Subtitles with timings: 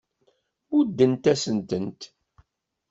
[0.75, 2.01] Muddent-asen-tent.